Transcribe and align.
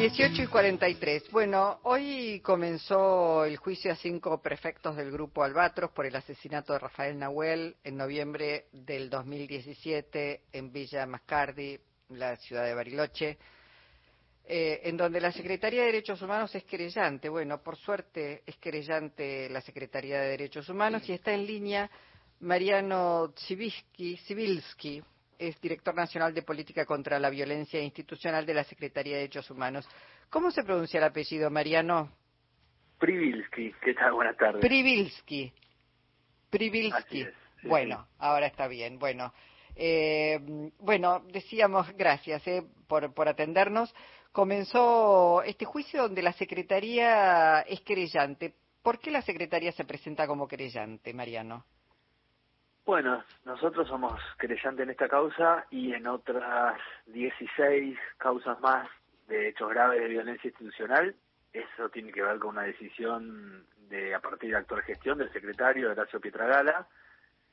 18 0.00 0.44
y 0.44 0.46
43. 0.46 1.30
Bueno, 1.30 1.78
hoy 1.82 2.40
comenzó 2.40 3.44
el 3.44 3.58
juicio 3.58 3.92
a 3.92 3.96
cinco 3.96 4.40
prefectos 4.40 4.96
del 4.96 5.10
grupo 5.10 5.44
Albatros 5.44 5.90
por 5.90 6.06
el 6.06 6.16
asesinato 6.16 6.72
de 6.72 6.78
Rafael 6.78 7.18
Nahuel 7.18 7.76
en 7.84 7.98
noviembre 7.98 8.68
del 8.72 9.10
2017 9.10 10.44
en 10.54 10.72
Villa 10.72 11.04
Mascardi, 11.04 11.78
la 12.08 12.34
ciudad 12.36 12.64
de 12.64 12.72
Bariloche, 12.72 13.36
eh, 14.46 14.80
en 14.84 14.96
donde 14.96 15.20
la 15.20 15.32
Secretaría 15.32 15.80
de 15.80 15.88
Derechos 15.88 16.22
Humanos 16.22 16.54
es 16.54 16.64
querellante. 16.64 17.28
Bueno, 17.28 17.62
por 17.62 17.76
suerte 17.76 18.42
es 18.46 18.56
querellante 18.56 19.50
la 19.50 19.60
Secretaría 19.60 20.18
de 20.18 20.28
Derechos 20.28 20.66
Humanos 20.70 21.06
y 21.10 21.12
está 21.12 21.34
en 21.34 21.44
línea 21.44 21.90
Mariano 22.40 23.34
Civilski, 23.36 24.16
es 25.40 25.58
director 25.60 25.94
nacional 25.94 26.34
de 26.34 26.42
política 26.42 26.84
contra 26.84 27.18
la 27.18 27.30
violencia 27.30 27.80
institucional 27.80 28.44
de 28.44 28.54
la 28.54 28.64
Secretaría 28.64 29.14
de 29.14 29.20
Derechos 29.20 29.50
Humanos. 29.50 29.88
¿Cómo 30.28 30.50
se 30.50 30.62
pronuncia 30.62 30.98
el 30.98 31.04
apellido, 31.04 31.50
Mariano? 31.50 32.12
Privilski, 32.98 33.72
¿qué 33.82 33.94
tal? 33.94 34.12
Buenas 34.12 34.36
tardes. 34.36 34.60
Privilski. 34.60 35.50
Privilski. 36.50 37.26
bueno, 37.62 38.06
ahora 38.18 38.46
está 38.46 38.68
bien. 38.68 38.98
Bueno, 38.98 39.32
eh, 39.74 40.38
bueno, 40.78 41.24
decíamos 41.32 41.90
gracias 41.96 42.46
eh, 42.46 42.62
por, 42.86 43.14
por 43.14 43.26
atendernos. 43.26 43.94
Comenzó 44.32 45.42
este 45.42 45.64
juicio 45.64 46.02
donde 46.02 46.22
la 46.22 46.32
Secretaría 46.34 47.62
es 47.62 47.80
querellante. 47.80 48.54
¿Por 48.82 48.98
qué 48.98 49.10
la 49.10 49.22
Secretaría 49.22 49.72
se 49.72 49.86
presenta 49.86 50.26
como 50.26 50.46
querellante, 50.46 51.14
Mariano? 51.14 51.64
Bueno, 52.84 53.22
nosotros 53.44 53.86
somos 53.88 54.20
creyentes 54.36 54.82
en 54.82 54.90
esta 54.90 55.08
causa 55.08 55.66
y 55.70 55.92
en 55.92 56.06
otras 56.06 56.80
16 57.06 57.98
causas 58.18 58.58
más 58.60 58.88
de 59.28 59.48
hechos 59.48 59.70
graves 59.70 60.00
de 60.00 60.08
violencia 60.08 60.48
institucional. 60.48 61.14
Eso 61.52 61.88
tiene 61.90 62.10
que 62.12 62.22
ver 62.22 62.38
con 62.38 62.50
una 62.50 62.62
decisión 62.62 63.64
de 63.88 64.14
a 64.14 64.20
partir 64.20 64.50
de 64.50 64.56
actual 64.56 64.82
gestión 64.82 65.18
del 65.18 65.32
secretario 65.32 65.90
Horacio 65.90 66.20
Pietragala, 66.20 66.88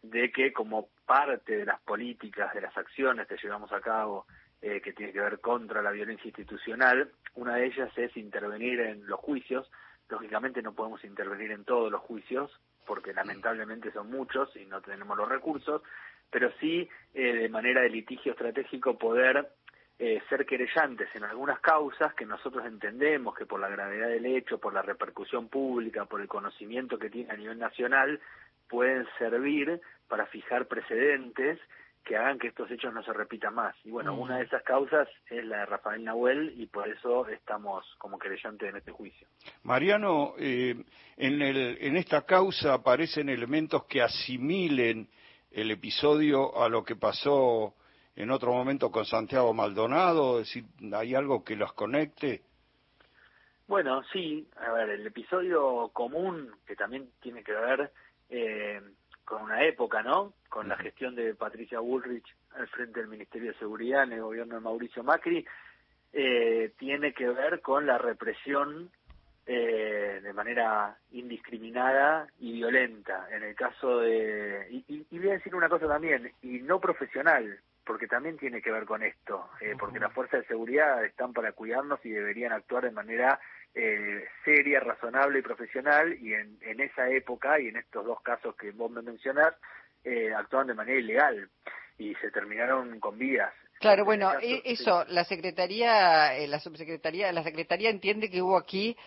de 0.01 0.31
que 0.31 0.53
como 0.53 0.89
parte 1.05 1.57
de 1.57 1.65
las 1.65 1.79
políticas, 1.81 2.53
de 2.53 2.61
las 2.61 2.77
acciones 2.77 3.27
que 3.27 3.37
llevamos 3.37 3.71
a 3.71 3.81
cabo, 3.81 4.25
eh, 4.61 4.81
que 4.81 4.93
tiene 4.93 5.11
que 5.11 5.19
ver 5.19 5.39
contra 5.39 5.81
la 5.81 5.91
violencia 5.91 6.27
institucional, 6.27 7.11
una 7.35 7.55
de 7.55 7.65
ellas 7.65 7.91
es 7.97 8.15
intervenir 8.15 8.79
en 8.79 9.05
los 9.05 9.19
juicios. 9.19 9.69
Lógicamente 10.09 10.61
no 10.61 10.73
podemos 10.73 11.03
intervenir 11.03 11.51
en 11.51 11.65
todos 11.65 11.91
los 11.91 12.01
juicios, 12.01 12.51
porque 12.87 13.13
lamentablemente 13.13 13.91
son 13.91 14.09
muchos 14.09 14.55
y 14.55 14.65
no 14.65 14.81
tenemos 14.81 15.17
los 15.17 15.29
recursos, 15.29 15.81
pero 16.31 16.51
sí 16.59 16.89
eh, 17.13 17.33
de 17.33 17.49
manera 17.49 17.81
de 17.81 17.89
litigio 17.89 18.31
estratégico 18.31 18.97
poder 18.97 19.49
eh, 19.99 20.21
ser 20.29 20.45
querellantes 20.45 21.09
en 21.15 21.23
algunas 21.23 21.59
causas 21.59 22.13
que 22.13 22.25
nosotros 22.25 22.65
entendemos 22.65 23.35
que 23.35 23.45
por 23.45 23.59
la 23.59 23.69
gravedad 23.69 24.07
del 24.07 24.25
hecho, 24.25 24.59
por 24.59 24.73
la 24.73 24.81
repercusión 24.81 25.49
pública, 25.49 26.05
por 26.05 26.21
el 26.21 26.27
conocimiento 26.27 26.97
que 26.97 27.09
tiene 27.09 27.31
a 27.31 27.37
nivel 27.37 27.59
nacional, 27.59 28.19
pueden 28.69 29.07
servir 29.17 29.81
para 30.07 30.25
fijar 30.27 30.67
precedentes 30.67 31.59
que 32.07 32.15
hagan 32.15 32.39
que 32.39 32.47
estos 32.47 32.71
hechos 32.71 32.93
no 32.93 33.03
se 33.03 33.11
repitan 33.11 33.53
más. 33.53 33.75
Y 33.83 33.91
bueno, 33.91 34.15
una 34.15 34.35
mm. 34.35 34.37
de 34.37 34.43
esas 34.45 34.63
causas 34.63 35.09
es 35.29 35.45
la 35.45 35.59
de 35.59 35.65
Rafael 35.65 36.03
Nahuel 36.03 36.53
y 36.55 36.65
por 36.67 36.87
eso 36.87 37.27
estamos 37.27 37.85
como 37.97 38.17
creyentes 38.17 38.69
en 38.69 38.77
este 38.77 38.91
juicio. 38.91 39.27
Mariano, 39.63 40.33
eh, 40.39 40.75
en, 41.17 41.41
el, 41.41 41.77
en 41.81 41.97
esta 41.97 42.21
causa 42.21 42.75
aparecen 42.75 43.27
elementos 43.27 43.83
que 43.85 44.01
asimilen 44.01 45.09
el 45.51 45.69
episodio 45.71 46.61
a 46.61 46.69
lo 46.69 46.83
que 46.83 46.95
pasó 46.95 47.73
en 48.15 48.31
otro 48.31 48.53
momento 48.53 48.89
con 48.89 49.05
Santiago 49.05 49.53
Maldonado, 49.53 50.39
es 50.39 50.47
decir, 50.47 50.63
¿hay 50.93 51.13
algo 51.13 51.43
que 51.43 51.55
los 51.55 51.73
conecte? 51.73 52.41
Bueno, 53.67 54.01
sí, 54.13 54.47
a 54.55 54.71
ver, 54.71 54.89
el 54.91 55.05
episodio 55.05 55.89
común 55.91 56.51
que 56.65 56.75
también 56.75 57.09
tiene 57.21 57.43
que 57.43 57.51
ver 57.51 57.91
eh, 58.29 58.81
con 59.27 59.41
una 59.41 59.61
época, 59.63 60.01
¿no? 60.01 60.33
Con 60.47 60.69
la 60.69 60.77
gestión 60.77 61.13
de 61.13 61.35
Patricia 61.35 61.81
Bullrich 61.81 62.33
al 62.55 62.65
frente 62.69 63.01
del 63.01 63.09
Ministerio 63.09 63.51
de 63.51 63.59
Seguridad 63.59 64.03
en 64.03 64.13
el 64.13 64.21
gobierno 64.21 64.55
de 64.55 64.61
Mauricio 64.61 65.03
Macri, 65.03 65.45
eh, 66.13 66.71
tiene 66.79 67.11
que 67.13 67.27
ver 67.27 67.59
con 67.59 67.85
la 67.85 67.97
represión 67.97 68.89
eh, 69.45 70.21
de 70.23 70.33
manera 70.33 70.97
indiscriminada 71.11 72.27
y 72.39 72.53
violenta. 72.53 73.27
En 73.29 73.43
el 73.43 73.53
caso 73.53 73.99
de, 73.99 74.65
y, 74.71 75.05
y, 75.09 75.19
voy 75.19 75.31
a 75.31 75.33
decir 75.33 75.53
una 75.53 75.67
cosa 75.67 75.87
también, 75.87 76.31
y 76.41 76.59
no 76.61 76.79
profesional, 76.79 77.59
porque 77.85 78.07
también 78.07 78.37
tiene 78.37 78.61
que 78.61 78.71
ver 78.71 78.85
con 78.85 79.03
esto, 79.03 79.49
eh, 79.59 79.75
porque 79.77 79.99
las 79.99 80.13
fuerzas 80.13 80.41
de 80.41 80.47
seguridad 80.47 81.03
están 81.03 81.33
para 81.33 81.51
cuidarnos 81.51 81.99
y 82.05 82.11
deberían 82.11 82.53
actuar 82.53 82.85
de 82.85 82.91
manera 82.91 83.41
eh, 83.77 84.25
seria, 84.43 84.79
razonable 84.79 85.39
y 85.39 85.43
profesional, 85.43 86.17
y 86.19 86.33
en, 86.33 86.57
en, 86.61 86.79
esa 86.79 87.09
época 87.09 87.59
y 87.59 87.67
en 87.67 87.77
estos 87.77 88.05
dos 88.05 88.19
casos 88.21 88.55
que 88.55 88.71
vos 88.71 88.89
me 88.89 89.03
mencionás, 89.03 89.53
eh, 90.03 90.33
actuaban 90.33 90.67
de 90.67 90.73
manera 90.73 90.99
ilegal 90.99 91.49
y 91.99 92.15
se 92.15 92.31
terminaron 92.31 92.99
con 92.99 93.19
vidas. 93.19 93.53
Claro, 93.79 94.03
bueno, 94.03 94.31
e, 94.41 94.63
eso, 94.65 95.05
la 95.09 95.23
Secretaría, 95.23 96.35
eh, 96.35 96.47
la 96.47 96.59
Subsecretaría, 96.59 97.31
la 97.31 97.43
Secretaría 97.43 97.91
entiende 97.91 98.31
que 98.31 98.41
hubo 98.41 98.57
aquí 98.57 98.97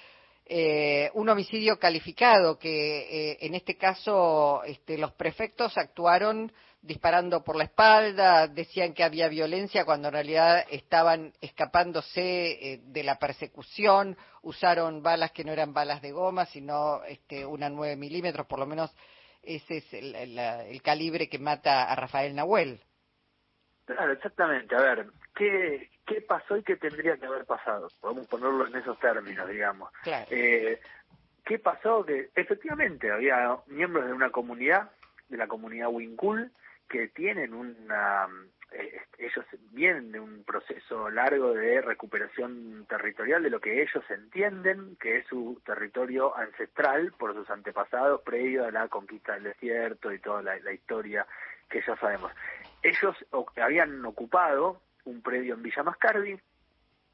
eh, 0.52 1.12
un 1.14 1.28
homicidio 1.28 1.78
calificado, 1.78 2.58
que 2.58 3.30
eh, 3.30 3.38
en 3.42 3.54
este 3.54 3.76
caso 3.76 4.64
este, 4.64 4.98
los 4.98 5.12
prefectos 5.12 5.78
actuaron 5.78 6.50
disparando 6.82 7.44
por 7.44 7.54
la 7.54 7.62
espalda, 7.62 8.48
decían 8.48 8.92
que 8.92 9.04
había 9.04 9.28
violencia 9.28 9.84
cuando 9.84 10.08
en 10.08 10.14
realidad 10.14 10.66
estaban 10.68 11.32
escapándose 11.40 12.72
eh, 12.72 12.80
de 12.82 13.04
la 13.04 13.16
persecución, 13.16 14.16
usaron 14.42 15.04
balas 15.04 15.30
que 15.30 15.44
no 15.44 15.52
eran 15.52 15.72
balas 15.72 16.02
de 16.02 16.10
goma, 16.10 16.46
sino 16.46 17.04
este, 17.04 17.46
una 17.46 17.70
9 17.70 17.94
milímetros, 17.94 18.48
por 18.48 18.58
lo 18.58 18.66
menos 18.66 18.92
ese 19.44 19.76
es 19.76 19.94
el, 19.94 20.16
el, 20.16 20.82
calibre 20.82 21.28
que 21.28 21.38
mata 21.38 21.84
a 21.84 21.94
Rafael 21.94 22.34
Nahuel. 22.34 22.80
Claro, 23.84 24.14
exactamente. 24.14 24.74
A 24.74 24.80
ver, 24.80 25.06
¿qué, 25.36 25.90
¿qué 26.10 26.20
pasó 26.20 26.56
y 26.56 26.64
qué 26.64 26.74
tendría 26.74 27.16
que 27.16 27.26
haber 27.26 27.44
pasado? 27.44 27.86
Podemos 28.00 28.26
ponerlo 28.26 28.66
en 28.66 28.74
esos 28.74 28.98
términos, 28.98 29.48
digamos. 29.48 29.92
Eh, 30.28 30.80
¿Qué 31.44 31.58
pasó? 31.60 32.04
Que 32.04 32.30
efectivamente 32.34 33.12
había 33.12 33.56
miembros 33.68 34.06
de 34.06 34.12
una 34.12 34.30
comunidad, 34.30 34.90
de 35.28 35.36
la 35.36 35.46
comunidad 35.46 35.88
Wincul, 35.88 36.50
que 36.88 37.06
tienen 37.08 37.54
una 37.54 38.28
eh, 38.72 39.00
ellos 39.18 39.44
vienen 39.70 40.10
de 40.10 40.18
un 40.18 40.42
proceso 40.42 41.10
largo 41.10 41.54
de 41.54 41.80
recuperación 41.80 42.86
territorial 42.88 43.44
de 43.44 43.50
lo 43.50 43.60
que 43.60 43.80
ellos 43.82 44.04
entienden 44.10 44.96
que 45.00 45.18
es 45.18 45.26
su 45.28 45.60
territorio 45.64 46.36
ancestral 46.36 47.12
por 47.18 47.34
sus 47.34 47.48
antepasados 47.50 48.22
previo 48.22 48.64
a 48.64 48.72
la 48.72 48.88
conquista 48.88 49.34
del 49.34 49.44
desierto 49.44 50.12
y 50.12 50.18
toda 50.18 50.42
la, 50.42 50.72
historia 50.72 51.24
que 51.68 51.82
ya 51.86 51.96
sabemos. 51.96 52.32
Ellos 52.82 53.14
habían 53.56 54.04
ocupado 54.04 54.80
un 55.10 55.22
predio 55.22 55.54
en 55.54 55.62
Villa 55.62 55.82
Mascardi, 55.82 56.38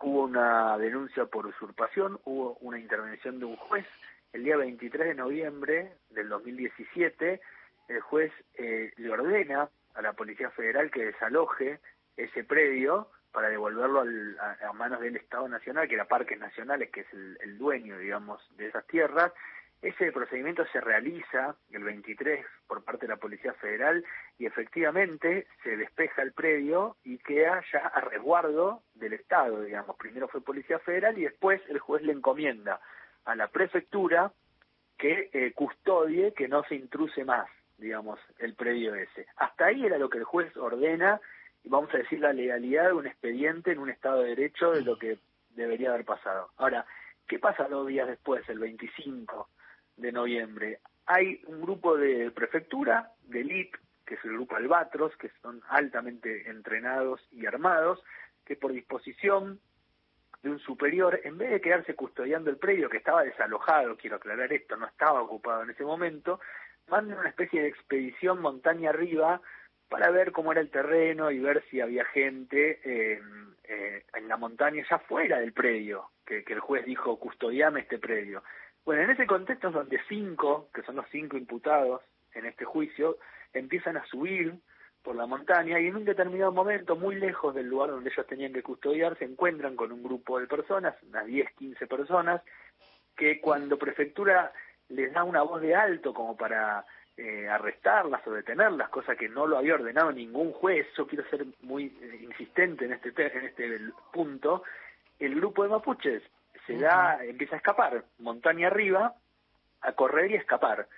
hubo 0.00 0.22
una 0.24 0.76
denuncia 0.78 1.24
por 1.26 1.46
usurpación, 1.46 2.20
hubo 2.24 2.54
una 2.60 2.78
intervención 2.78 3.38
de 3.38 3.46
un 3.46 3.56
juez 3.56 3.86
el 4.32 4.44
día 4.44 4.56
23 4.56 5.08
de 5.08 5.14
noviembre 5.14 5.92
del 6.10 6.28
2017 6.28 7.40
el 7.88 8.00
juez 8.00 8.32
eh, 8.54 8.92
le 8.96 9.10
ordena 9.10 9.68
a 9.94 10.02
la 10.02 10.12
Policía 10.12 10.50
Federal 10.50 10.90
que 10.90 11.06
desaloje 11.06 11.80
ese 12.16 12.44
predio 12.44 13.08
para 13.32 13.48
devolverlo 13.48 14.00
a, 14.00 14.72
manos 14.72 15.00
del 15.00 15.16
Estado 15.16 15.46
Nacional, 15.48 15.86
que 15.86 15.94
era 15.94 16.08
Parques 16.08 16.38
Nacionales, 16.38 16.90
que 16.90 17.00
es 17.00 17.06
el, 17.12 17.58
dueño, 17.58 17.98
digamos, 17.98 18.40
de 18.56 18.68
esas 18.68 18.86
tierras. 18.86 19.32
Ese 19.82 20.10
procedimiento 20.10 20.64
se 20.72 20.80
realiza 20.80 21.54
el 21.70 21.84
23 21.84 22.44
por 22.66 22.82
parte 22.82 23.06
de 23.06 23.12
la 23.12 23.18
Policía 23.18 23.52
Federal 23.54 24.04
y 24.38 24.46
efectivamente 24.46 25.46
se 25.62 25.76
despeja 25.76 26.22
el 26.22 26.32
predio 26.32 26.96
y 27.04 27.18
queda 27.18 27.62
ya 27.72 27.86
a 27.86 28.00
resguardo 28.00 28.82
del 28.94 29.12
Estado, 29.12 29.62
digamos. 29.62 29.96
Primero 29.96 30.28
fue 30.28 30.40
Policía 30.40 30.78
Federal 30.80 31.16
y 31.18 31.24
después 31.24 31.60
el 31.68 31.78
juez 31.78 32.02
le 32.02 32.12
encomienda 32.12 32.80
a 33.24 33.34
la 33.36 33.48
prefectura 33.48 34.32
que 34.98 35.30
eh, 35.32 35.52
custodie 35.52 36.32
que 36.32 36.48
no 36.48 36.64
se 36.64 36.74
intruse 36.74 37.24
más 37.24 37.46
digamos, 37.78 38.18
el 38.38 38.54
predio 38.54 38.94
ese. 38.94 39.26
Hasta 39.36 39.66
ahí 39.66 39.84
era 39.84 39.98
lo 39.98 40.08
que 40.08 40.18
el 40.18 40.24
juez 40.24 40.56
ordena, 40.56 41.20
y 41.62 41.68
vamos 41.68 41.92
a 41.94 41.98
decir 41.98 42.20
la 42.20 42.32
legalidad 42.32 42.86
de 42.86 42.92
un 42.92 43.06
expediente 43.06 43.72
en 43.72 43.78
un 43.78 43.90
Estado 43.90 44.22
de 44.22 44.30
Derecho 44.30 44.72
de 44.72 44.82
lo 44.82 44.98
que 44.98 45.18
debería 45.50 45.90
haber 45.90 46.04
pasado. 46.04 46.50
Ahora, 46.56 46.86
¿qué 47.26 47.38
pasa 47.38 47.68
dos 47.68 47.86
días 47.86 48.08
después, 48.08 48.48
el 48.48 48.58
25 48.58 49.48
de 49.96 50.12
noviembre? 50.12 50.80
Hay 51.06 51.40
un 51.46 51.60
grupo 51.60 51.96
de 51.96 52.30
prefectura, 52.30 53.12
de 53.24 53.40
elite, 53.40 53.78
que 54.04 54.14
es 54.14 54.24
el 54.24 54.32
grupo 54.32 54.56
Albatros, 54.56 55.16
que 55.16 55.30
son 55.42 55.62
altamente 55.68 56.48
entrenados 56.48 57.20
y 57.32 57.46
armados, 57.46 58.02
que 58.44 58.56
por 58.56 58.72
disposición 58.72 59.60
de 60.42 60.50
un 60.50 60.58
superior, 60.60 61.20
en 61.24 61.38
vez 61.38 61.50
de 61.50 61.60
quedarse 61.60 61.94
custodiando 61.94 62.50
el 62.50 62.56
predio 62.56 62.88
que 62.88 62.98
estaba 62.98 63.24
desalojado, 63.24 63.96
quiero 63.96 64.16
aclarar 64.16 64.52
esto, 64.52 64.76
no 64.76 64.86
estaba 64.86 65.22
ocupado 65.22 65.62
en 65.62 65.70
ese 65.70 65.84
momento, 65.84 66.40
mandan 66.88 67.18
una 67.18 67.28
especie 67.28 67.62
de 67.62 67.68
expedición 67.68 68.40
montaña 68.40 68.90
arriba 68.90 69.40
para 69.88 70.10
ver 70.10 70.32
cómo 70.32 70.52
era 70.52 70.60
el 70.60 70.70
terreno 70.70 71.30
y 71.30 71.38
ver 71.38 71.64
si 71.70 71.80
había 71.80 72.04
gente 72.06 72.80
eh, 72.84 73.20
en 74.14 74.28
la 74.28 74.36
montaña 74.36 74.84
ya 74.88 74.98
fuera 75.00 75.38
del 75.40 75.52
predio, 75.52 76.10
que, 76.24 76.44
el 76.46 76.60
juez 76.60 76.84
dijo 76.84 77.18
custodiame 77.18 77.80
este 77.80 77.98
predio. 77.98 78.42
Bueno, 78.86 79.02
en 79.02 79.10
ese 79.10 79.26
contexto 79.26 79.66
es 79.66 79.74
donde 79.74 80.00
cinco, 80.08 80.68
que 80.72 80.82
son 80.82 80.94
los 80.94 81.06
cinco 81.10 81.36
imputados 81.36 82.02
en 82.32 82.46
este 82.46 82.64
juicio, 82.64 83.18
empiezan 83.52 83.96
a 83.96 84.06
subir 84.06 84.54
por 85.02 85.16
la 85.16 85.26
montaña 85.26 85.80
y 85.80 85.88
en 85.88 85.96
un 85.96 86.04
determinado 86.04 86.52
momento, 86.52 86.94
muy 86.94 87.16
lejos 87.16 87.52
del 87.52 87.66
lugar 87.66 87.90
donde 87.90 88.10
ellos 88.10 88.26
tenían 88.28 88.52
que 88.52 88.62
custodiar, 88.62 89.18
se 89.18 89.24
encuentran 89.24 89.74
con 89.74 89.90
un 89.90 90.04
grupo 90.04 90.38
de 90.38 90.46
personas, 90.46 90.94
unas 91.02 91.26
10, 91.26 91.52
15 91.56 91.86
personas, 91.88 92.42
que 93.16 93.40
cuando 93.40 93.76
prefectura 93.76 94.52
les 94.88 95.12
da 95.12 95.24
una 95.24 95.42
voz 95.42 95.60
de 95.62 95.74
alto 95.74 96.14
como 96.14 96.36
para 96.36 96.84
eh, 97.16 97.48
arrestarlas 97.48 98.24
o 98.24 98.30
detenerlas, 98.30 98.88
cosa 98.90 99.16
que 99.16 99.28
no 99.28 99.48
lo 99.48 99.58
había 99.58 99.74
ordenado 99.74 100.12
ningún 100.12 100.52
juez, 100.52 100.86
yo 100.96 101.08
quiero 101.08 101.28
ser 101.28 101.44
muy 101.62 101.86
eh, 101.86 102.20
insistente 102.22 102.84
en 102.84 102.92
este, 102.92 103.08
en 103.36 103.46
este 103.46 103.80
punto, 104.12 104.62
el 105.18 105.34
grupo 105.34 105.64
de 105.64 105.70
mapuches 105.70 106.22
se 106.66 106.76
da, 106.76 107.24
empieza 107.24 107.54
a 107.54 107.58
escapar, 107.58 108.04
montaña 108.18 108.68
arriba, 108.68 109.14
a 109.80 109.92
correr 109.92 110.30
y 110.30 110.34
escapar. 110.34 110.88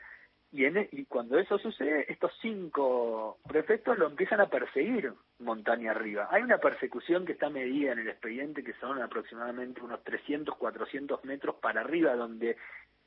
Y, 0.50 0.64
en, 0.64 0.78
e, 0.78 0.88
y 0.92 1.04
cuando 1.04 1.38
eso 1.38 1.58
sucede, 1.58 2.10
estos 2.10 2.32
cinco 2.40 3.38
prefectos 3.46 3.98
lo 3.98 4.06
empiezan 4.06 4.40
a 4.40 4.48
perseguir 4.48 5.12
montaña 5.40 5.90
arriba. 5.90 6.28
Hay 6.30 6.42
una 6.42 6.58
persecución 6.58 7.26
que 7.26 7.32
está 7.32 7.50
medida 7.50 7.92
en 7.92 7.98
el 7.98 8.08
expediente 8.08 8.64
que 8.64 8.72
son 8.74 9.02
aproximadamente 9.02 9.82
unos 9.82 10.02
300, 10.04 10.56
400 10.56 11.24
metros 11.24 11.56
para 11.56 11.82
arriba, 11.82 12.14
donde 12.14 12.56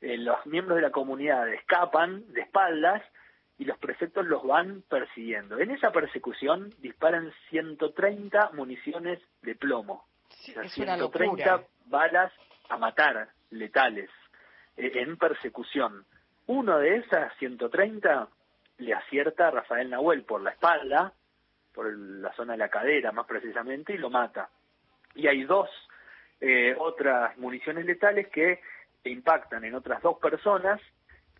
eh, 0.00 0.16
los 0.18 0.46
miembros 0.46 0.76
de 0.76 0.82
la 0.82 0.90
comunidad 0.90 1.48
escapan 1.52 2.32
de 2.32 2.42
espaldas 2.42 3.02
y 3.58 3.64
los 3.64 3.78
prefectos 3.78 4.24
los 4.26 4.44
van 4.46 4.82
persiguiendo. 4.88 5.58
En 5.58 5.72
esa 5.72 5.90
persecución 5.90 6.70
disparan 6.78 7.32
130 7.50 8.50
municiones 8.54 9.20
de 9.42 9.56
plomo. 9.56 10.04
Sí, 10.28 10.54
130 10.68 11.62
balas 11.86 12.32
a 12.72 12.78
matar, 12.78 13.28
letales, 13.50 14.10
eh, 14.76 14.92
en 14.96 15.16
persecución. 15.16 16.04
Uno 16.46 16.78
de 16.78 16.96
esas 16.96 17.32
130 17.38 18.28
le 18.78 18.94
acierta 18.94 19.48
a 19.48 19.50
Rafael 19.52 19.90
Nahuel 19.90 20.24
por 20.24 20.40
la 20.40 20.50
espalda, 20.50 21.12
por 21.72 21.92
la 21.92 22.32
zona 22.34 22.52
de 22.52 22.58
la 22.58 22.68
cadera 22.68 23.12
más 23.12 23.26
precisamente, 23.26 23.94
y 23.94 23.98
lo 23.98 24.10
mata. 24.10 24.50
Y 25.14 25.26
hay 25.26 25.44
dos 25.44 25.68
eh, 26.44 26.74
otras 26.76 27.38
municiones 27.38 27.86
letales 27.86 28.26
que 28.26 28.60
impactan 29.04 29.64
en 29.64 29.76
otras 29.76 30.02
dos 30.02 30.18
personas, 30.18 30.80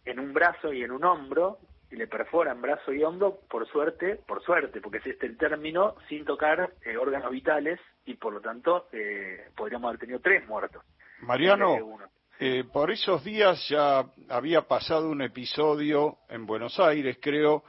en 0.05 0.21
un 0.21 0.33
brazo 0.33 0.73
y 0.73 0.85
en 0.85 0.93
un 0.93 1.05
hombro, 1.05 1.59
y 1.91 1.97
le 1.97 2.07
perforan 2.07 2.63
brazo 2.63 2.93
y 2.93 3.03
hombro, 3.03 3.41
por 3.51 3.67
suerte, 3.67 4.15
por 4.15 4.45
suerte, 4.45 4.81
porque 4.81 4.99
es 4.99 5.07
este 5.09 5.27
el 5.27 5.37
término, 5.37 5.97
sin 6.09 6.25
tocar 6.25 6.73
eh, 6.85 6.97
órganos 6.97 7.33
vitales, 7.33 7.81
y 8.05 8.15
por 8.15 8.33
lo 8.33 8.41
tanto 8.41 8.87
eh, 8.93 9.49
podríamos 9.57 9.89
haber 9.89 9.99
tenido 9.99 10.21
tres 10.21 10.47
muertos. 10.47 10.85
Mariano, 11.23 12.01
eh, 12.41 12.65
por 12.73 12.91
esos 12.91 13.23
días 13.23 13.69
ya 13.69 14.05
había 14.29 14.63
pasado 14.63 15.09
un 15.09 15.23
episodio 15.23 16.19
en 16.29 16.47
Buenos 16.47 16.81
Aires, 16.81 17.19
creo, 17.21 17.63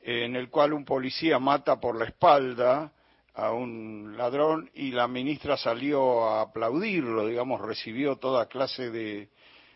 en 0.00 0.36
el 0.36 0.48
cual 0.48 0.72
un 0.72 0.84
policía 0.84 1.40
mata 1.40 1.80
por 1.80 1.98
la 1.98 2.04
espalda 2.04 2.92
a 3.34 3.50
un 3.50 4.16
ladrón 4.16 4.70
y 4.74 4.92
la 4.92 5.08
ministra 5.08 5.56
salió 5.56 6.28
a 6.28 6.42
aplaudirlo, 6.42 7.26
digamos, 7.26 7.60
recibió 7.60 8.16
toda 8.16 8.46
clase 8.46 8.90
de, 8.90 9.30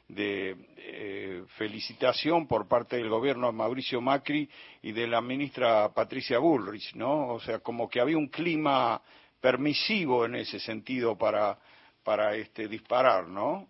de 0.06 0.56
eh, 0.76 1.44
felicitación 1.56 2.46
por 2.46 2.68
parte 2.68 2.96
del 2.96 3.08
gobierno 3.08 3.48
de 3.48 3.54
Mauricio 3.54 4.00
Macri 4.00 4.48
y 4.82 4.92
de 4.92 5.08
la 5.08 5.20
ministra 5.20 5.92
Patricia 5.92 6.38
Bullrich, 6.38 6.94
¿no? 6.94 7.30
O 7.30 7.40
sea, 7.40 7.58
como 7.58 7.88
que 7.88 8.00
había 8.00 8.18
un 8.18 8.28
clima 8.28 9.02
permisivo 9.40 10.26
en 10.26 10.36
ese 10.36 10.60
sentido 10.60 11.18
para, 11.18 11.58
para 12.06 12.36
este, 12.36 12.68
disparar, 12.68 13.26
¿no? 13.26 13.66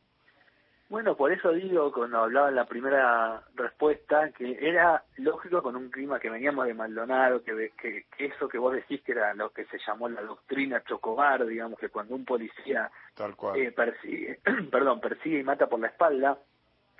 Bueno, 0.90 1.16
por 1.16 1.32
eso 1.32 1.50
digo, 1.52 1.90
cuando 1.90 2.18
hablaba 2.18 2.50
en 2.50 2.54
la 2.54 2.66
primera 2.66 3.42
respuesta, 3.54 4.30
que 4.30 4.58
era 4.60 5.02
lógico 5.16 5.62
con 5.62 5.74
un 5.74 5.90
clima 5.90 6.20
que 6.20 6.28
veníamos 6.28 6.66
de 6.66 6.74
Maldonado, 6.74 7.42
que, 7.42 7.72
que, 7.80 8.04
eso 8.18 8.46
que 8.46 8.58
vos 8.58 8.74
decís 8.74 9.00
que 9.02 9.12
era 9.12 9.32
lo 9.32 9.50
que 9.50 9.64
se 9.64 9.78
llamó 9.84 10.06
la 10.10 10.20
doctrina 10.20 10.84
Chocobar, 10.84 11.46
digamos, 11.46 11.78
que 11.78 11.88
cuando 11.88 12.14
un 12.14 12.26
policía 12.26 12.90
Tal 13.14 13.34
cual. 13.34 13.58
Eh, 13.58 13.72
persigue, 13.72 14.38
perdón, 14.70 15.00
persigue 15.00 15.40
y 15.40 15.42
mata 15.42 15.66
por 15.66 15.80
la 15.80 15.88
espalda, 15.88 16.38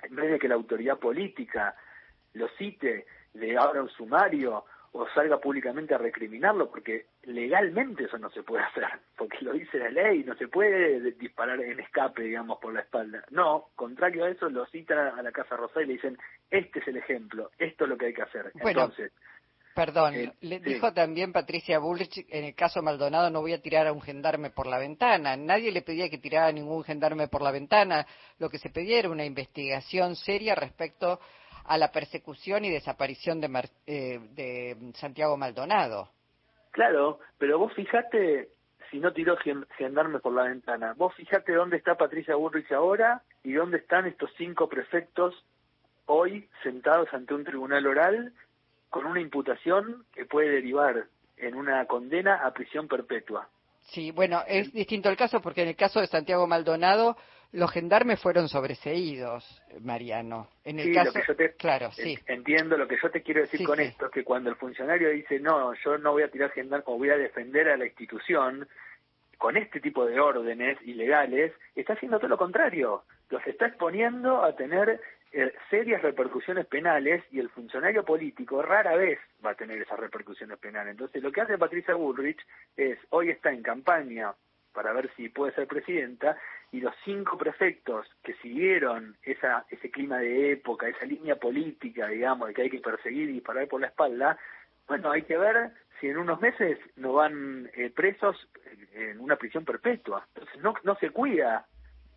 en 0.01 0.15
vez 0.15 0.31
de 0.31 0.39
que 0.39 0.49
la 0.49 0.55
autoridad 0.55 0.97
política 0.97 1.75
lo 2.33 2.49
cite, 2.57 3.05
le 3.35 3.55
abra 3.57 3.83
un 3.83 3.89
sumario 3.89 4.65
o 4.93 5.07
salga 5.09 5.37
públicamente 5.37 5.93
a 5.93 5.99
recriminarlo, 5.99 6.69
porque 6.71 7.05
legalmente 7.27 8.05
eso 8.05 8.17
no 8.17 8.29
se 8.31 8.43
puede 8.43 8.63
hacer, 8.63 8.85
porque 9.17 9.37
lo 9.41 9.53
dice 9.53 9.77
la 9.77 9.89
ley, 9.89 10.23
no 10.23 10.35
se 10.35 10.47
puede 10.47 11.11
disparar 11.11 11.59
en 11.61 11.79
escape, 11.79 12.23
digamos, 12.23 12.59
por 12.59 12.73
la 12.73 12.81
espalda. 12.81 13.23
No, 13.29 13.69
contrario 13.75 14.25
a 14.25 14.29
eso, 14.29 14.49
lo 14.49 14.65
citan 14.67 15.19
a 15.19 15.21
la 15.21 15.31
Casa 15.31 15.57
Rosada 15.57 15.83
y 15.83 15.87
le 15.87 15.93
dicen, 15.93 16.17
este 16.49 16.79
es 16.79 16.87
el 16.87 16.97
ejemplo, 16.97 17.51
esto 17.59 17.83
es 17.83 17.89
lo 17.89 17.97
que 17.97 18.07
hay 18.07 18.13
que 18.13 18.23
hacer. 18.23 18.51
Entonces, 18.55 19.11
Perdón, 19.77 20.15
eh, 20.15 20.33
le 20.41 20.59
dijo 20.59 20.91
también 20.91 21.31
Patricia 21.31 21.77
Bullrich, 21.77 22.25
en 22.29 22.45
el 22.45 22.55
caso 22.55 22.81
Maldonado 22.81 23.29
no 23.29 23.41
voy 23.41 23.53
a 23.53 23.61
tirar 23.61 23.85
a 23.85 23.93
un 23.93 24.01
gendarme 24.01 24.49
por 24.49 24.65
la 24.65 24.79
ventana. 24.79 25.37
Nadie 25.37 25.71
le 25.71 25.83
pedía 25.83 26.09
que 26.09 26.17
tirara 26.17 26.47
a 26.47 26.51
ningún 26.51 26.83
gendarme 26.83 27.27
por 27.27 27.43
la 27.43 27.51
ventana. 27.51 28.07
Lo 28.39 28.49
que 28.49 28.57
se 28.57 28.71
pedía 28.71 28.97
era 28.97 29.11
una 29.11 29.23
investigación 29.23 30.15
seria 30.15 30.55
respecto 30.55 31.19
a 31.65 31.77
la 31.77 31.91
persecución 31.91 32.65
y 32.65 32.71
desaparición 32.71 33.39
de, 33.39 33.69
eh, 33.85 34.19
de 34.31 34.93
Santiago 34.95 35.37
Maldonado. 35.37 36.09
Claro, 36.71 37.19
pero 37.37 37.59
vos 37.59 37.73
fijate, 37.73 38.49
si 38.91 38.99
no 38.99 39.13
tiró 39.13 39.37
gendarme 39.77 40.19
por 40.19 40.33
la 40.33 40.43
ventana, 40.43 40.93
vos 40.95 41.13
fijate 41.15 41.53
dónde 41.53 41.77
está 41.77 41.95
Patricia 41.95 42.35
Bullrich 42.35 42.71
ahora 42.71 43.23
y 43.43 43.53
dónde 43.53 43.77
están 43.77 44.05
estos 44.05 44.29
cinco 44.37 44.67
prefectos 44.69 45.35
hoy 46.05 46.47
sentados 46.63 47.09
ante 47.13 47.33
un 47.33 47.43
tribunal 47.43 47.85
oral 47.85 48.33
con 48.89 49.05
una 49.05 49.19
imputación 49.19 50.05
que 50.13 50.25
puede 50.25 50.49
derivar 50.49 51.07
en 51.37 51.55
una 51.55 51.85
condena 51.85 52.45
a 52.45 52.53
prisión 52.53 52.87
perpetua. 52.87 53.49
Sí, 53.81 54.11
bueno, 54.11 54.41
es 54.47 54.73
distinto 54.73 55.09
el 55.09 55.17
caso 55.17 55.41
porque 55.41 55.61
en 55.61 55.69
el 55.69 55.75
caso 55.75 55.99
de 55.99 56.07
Santiago 56.07 56.47
Maldonado 56.47 57.17
los 57.51 57.71
gendarmes 57.71 58.21
fueron 58.21 58.49
sobreseídos, 58.49 59.61
Mariano. 59.81 60.49
En 60.63 60.79
el 60.79 60.93
caso, 60.93 61.13
claro, 61.57 61.91
sí. 61.91 62.17
Entiendo 62.27 62.77
lo 62.77 62.87
que 62.87 62.97
yo 63.01 63.09
te 63.09 63.21
quiero 63.21 63.41
decir 63.41 63.65
con 63.65 63.79
esto, 63.79 64.09
que 64.09 64.23
cuando 64.23 64.49
el 64.49 64.55
funcionario 64.55 65.09
dice 65.09 65.39
no, 65.39 65.73
yo 65.75 65.97
no 65.97 66.11
voy 66.11 66.23
a 66.23 66.31
tirar 66.31 66.51
gendarmes 66.51 66.87
o 66.87 66.97
voy 66.97 67.09
a 67.09 67.17
defender 67.17 67.69
a 67.69 67.77
la 67.77 67.85
institución 67.85 68.67
con 69.37 69.55
este 69.55 69.79
tipo 69.79 70.05
de 70.05 70.19
órdenes 70.19 70.77
ilegales, 70.81 71.53
está 71.75 71.93
haciendo 71.93 72.17
todo 72.17 72.29
lo 72.29 72.37
contrario. 72.37 73.03
Los 73.29 73.45
está 73.45 73.67
exponiendo 73.67 74.43
a 74.43 74.55
tener 74.55 74.99
eh, 75.31 75.53
serias 75.69 76.01
repercusiones 76.01 76.65
penales 76.65 77.23
y 77.31 77.39
el 77.39 77.49
funcionario 77.49 78.03
político 78.03 78.61
rara 78.61 78.95
vez 78.95 79.19
va 79.45 79.51
a 79.51 79.55
tener 79.55 79.81
esas 79.81 79.99
repercusiones 79.99 80.57
penales. 80.57 80.91
Entonces, 80.91 81.21
lo 81.21 81.31
que 81.31 81.41
hace 81.41 81.57
Patricia 81.57 81.93
Bullrich 81.93 82.39
es, 82.75 82.97
hoy 83.09 83.29
está 83.29 83.51
en 83.51 83.61
campaña 83.61 84.33
para 84.77 84.93
ver 84.93 85.09
si 85.15 85.27
puede 85.29 85.53
ser 85.53 85.65
presidenta, 85.65 86.37
y 86.71 86.81
los 86.81 86.93
cinco 87.03 87.35
prefectos 87.35 88.05
que 88.23 88.35
siguieron 88.35 89.17
esa, 89.23 89.65
ese 89.71 89.89
clima 89.89 90.19
de 90.19 90.51
época, 90.51 90.87
esa 90.87 91.03
línea 91.03 91.35
política, 91.35 92.07
digamos, 92.09 92.47
de 92.47 92.53
que 92.53 92.61
hay 92.61 92.69
que 92.69 92.79
perseguir 92.79 93.27
y 93.27 93.33
disparar 93.33 93.67
por 93.67 93.81
la 93.81 93.87
espalda, 93.87 94.37
bueno, 94.87 95.09
hay 95.09 95.23
que 95.23 95.35
ver 95.35 95.71
si 95.99 96.09
en 96.09 96.17
unos 96.17 96.39
meses 96.41 96.77
no 96.95 97.13
van 97.13 97.71
eh, 97.73 97.89
presos 97.89 98.35
en 98.93 99.19
una 99.19 99.35
prisión 99.35 99.65
perpetua. 99.65 100.27
Entonces 100.35 100.61
no, 100.61 100.75
no 100.83 100.93
se 100.97 101.09
cuida 101.09 101.65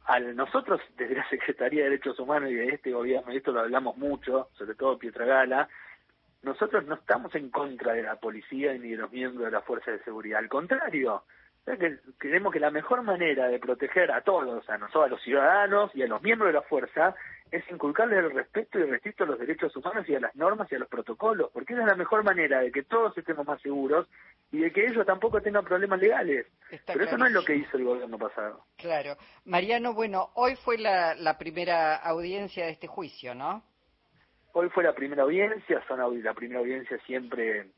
al 0.05 0.37
nosotros 0.37 0.83
desde 0.99 1.15
la 1.15 1.29
Secretaría 1.31 1.85
de 1.85 1.91
Derechos 1.91 2.19
Humanos 2.19 2.51
y 2.51 2.57
de 2.57 2.69
este 2.75 2.93
gobierno, 2.93 3.33
y 3.33 3.39
esto 3.39 3.53
lo 3.53 3.61
hablamos 3.61 3.97
mucho, 3.97 4.51
sobre 4.53 4.75
todo 4.75 4.99
Pietra 4.99 5.25
Gala, 5.25 5.67
nosotros 6.43 6.85
no 6.85 6.97
estamos 6.97 7.35
en 7.35 7.49
contra 7.49 7.95
de 7.95 8.03
la 8.03 8.17
policía 8.17 8.75
ni 8.75 8.91
de 8.91 8.97
los 8.99 9.11
miembros 9.11 9.47
de 9.47 9.51
la 9.51 9.63
fuerza 9.63 9.93
de 9.93 10.05
seguridad, 10.05 10.41
al 10.41 10.51
contrario, 10.51 11.25
creemos 12.19 12.53
que 12.53 12.61
la 12.61 12.71
mejor 12.71 13.03
manera 13.03 13.49
de 13.49 13.59
proteger 13.59 14.11
a 14.13 14.23
todos, 14.23 14.69
a 14.69 14.79
nosotros, 14.79 15.05
a 15.05 15.09
los 15.09 15.23
ciudadanos 15.23 15.91
y 15.95 16.03
a 16.03 16.07
los 16.07 16.23
miembros 16.23 16.49
de 16.49 16.55
la 16.55 16.63
fuerza, 16.63 17.15
es 17.51 17.69
inculcarles 17.71 18.19
el 18.19 18.31
respeto 18.31 18.79
y 18.79 18.83
el 18.83 18.91
respeto 18.91 19.25
a 19.25 19.27
los 19.27 19.39
derechos 19.39 19.75
humanos 19.77 20.09
y 20.09 20.15
a 20.15 20.21
las 20.21 20.35
normas 20.37 20.71
y 20.71 20.77
a 20.77 20.79
los 20.79 20.89
protocolos, 20.89 21.51
porque 21.53 21.73
esa 21.73 21.83
es 21.83 21.89
la 21.89 21.97
mejor 21.97 22.23
manera 22.23 22.61
de 22.61 22.71
que 22.71 22.85
todos 22.85 23.17
estemos 23.17 23.47
más 23.47 23.61
seguros 23.61 24.07
y 24.53 24.59
de 24.59 24.73
que 24.73 24.87
ellos 24.87 25.05
tampoco 25.07 25.41
tengan 25.41 25.65
problemas 25.65 26.01
legales. 26.01 26.47
Pero 26.87 27.05
eso 27.05 27.19
no 27.19 27.27
es 27.27 27.33
lo 27.33 27.45
que 27.45 27.57
hizo 27.57 27.77
el 27.77 27.85
gobierno 27.85 28.19
pasado. 28.19 28.65
Claro. 28.77 29.17
Mariano, 29.45 29.95
bueno, 29.95 30.31
hoy 30.35 30.57
fue 30.57 30.79
la, 30.79 31.15
la 31.15 31.39
primera 31.39 31.97
audiencia 31.97 32.67
de 32.67 32.73
este 32.73 32.87
juicio, 32.87 33.35
¿no? 33.35 33.63
Hoy 34.53 34.69
fue 34.71 34.83
la 34.83 34.95
primera 34.95 35.23
audiencia, 35.23 35.83
son 35.87 36.01
la 36.23 36.35
primera 36.35 36.61
audiencia 36.61 36.99
siempre, 37.07 37.69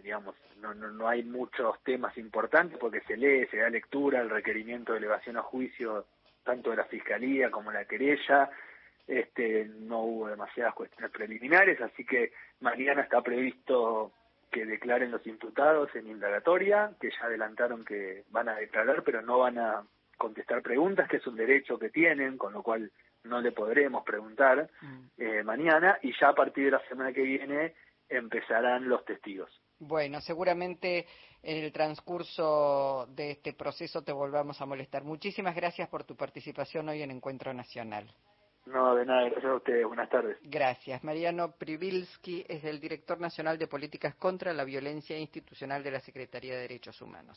digamos, 0.00 0.34
no, 0.60 0.74
no, 0.74 0.90
no 0.90 1.08
hay 1.08 1.22
muchos 1.22 1.82
temas 1.82 2.16
importantes 2.18 2.78
porque 2.78 3.00
se 3.02 3.16
lee, 3.16 3.46
se 3.50 3.58
da 3.58 3.70
lectura 3.70 4.20
al 4.20 4.30
requerimiento 4.30 4.92
de 4.92 4.98
elevación 4.98 5.36
a 5.36 5.42
juicio 5.42 6.06
tanto 6.44 6.70
de 6.70 6.76
la 6.76 6.84
Fiscalía 6.84 7.50
como 7.50 7.70
de 7.70 7.78
la 7.78 7.84
querella, 7.84 8.50
este, 9.06 9.66
no 9.80 10.02
hubo 10.02 10.28
demasiadas 10.28 10.74
cuestiones 10.74 11.10
preliminares, 11.10 11.80
así 11.80 12.04
que 12.04 12.32
mañana 12.60 13.02
está 13.02 13.20
previsto 13.20 14.12
que 14.50 14.66
declaren 14.66 15.10
los 15.10 15.26
imputados 15.26 15.94
en 15.94 16.08
indagatoria, 16.08 16.92
que 17.00 17.10
ya 17.10 17.26
adelantaron 17.26 17.84
que 17.84 18.24
van 18.30 18.48
a 18.48 18.56
declarar, 18.56 19.02
pero 19.02 19.22
no 19.22 19.38
van 19.38 19.58
a 19.58 19.82
contestar 20.18 20.62
preguntas, 20.62 21.08
que 21.08 21.16
es 21.16 21.26
un 21.26 21.36
derecho 21.36 21.78
que 21.78 21.88
tienen, 21.88 22.36
con 22.36 22.52
lo 22.52 22.62
cual 22.62 22.90
no 23.24 23.40
le 23.40 23.52
podremos 23.52 24.04
preguntar 24.04 24.68
mm. 24.80 25.04
eh, 25.18 25.42
mañana, 25.42 25.98
y 26.02 26.12
ya 26.18 26.28
a 26.28 26.34
partir 26.34 26.66
de 26.66 26.72
la 26.72 26.86
semana 26.88 27.12
que 27.12 27.22
viene 27.22 27.74
empezarán 28.16 28.88
los 28.88 29.04
testigos. 29.04 29.50
Bueno, 29.78 30.20
seguramente 30.20 31.06
en 31.42 31.64
el 31.64 31.72
transcurso 31.72 33.06
de 33.10 33.32
este 33.32 33.52
proceso 33.52 34.02
te 34.02 34.12
volvamos 34.12 34.60
a 34.60 34.66
molestar. 34.66 35.02
Muchísimas 35.02 35.56
gracias 35.56 35.88
por 35.88 36.04
tu 36.04 36.16
participación 36.16 36.88
hoy 36.88 37.02
en 37.02 37.10
Encuentro 37.10 37.52
Nacional. 37.52 38.08
No, 38.64 38.94
de 38.94 39.04
nada, 39.04 39.24
gracias 39.24 39.44
a 39.44 39.56
ustedes. 39.56 39.84
Buenas 39.86 40.08
tardes. 40.08 40.36
Gracias. 40.42 41.02
Mariano 41.02 41.56
Privilski 41.56 42.44
es 42.48 42.62
el 42.62 42.78
director 42.78 43.20
nacional 43.20 43.58
de 43.58 43.66
políticas 43.66 44.14
contra 44.14 44.52
la 44.52 44.62
violencia 44.62 45.18
institucional 45.18 45.82
de 45.82 45.90
la 45.90 46.00
Secretaría 46.00 46.54
de 46.54 46.60
Derechos 46.60 47.02
Humanos. 47.02 47.30